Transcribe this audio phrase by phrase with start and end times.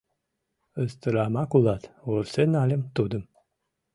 [0.83, 3.23] «Ыстырамак улат,— вурсен нальым тудым.